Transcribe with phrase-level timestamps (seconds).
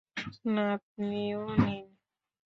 [0.45, 1.85] না, আপনিও নিন।